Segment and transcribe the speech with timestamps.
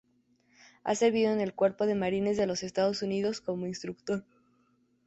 [0.83, 4.25] Ha servido en el Cuerpo de Marines de los Estados Unidos como instructor.